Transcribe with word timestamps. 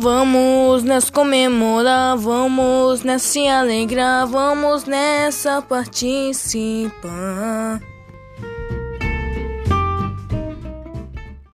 Vamos 0.00 0.84
nessa 0.84 1.10
comemorar, 1.10 2.16
vamos 2.16 3.02
nessa 3.02 3.18
se 3.18 3.48
alegrar, 3.48 4.28
vamos 4.28 4.84
nessa 4.84 5.60
participar. 5.60 6.98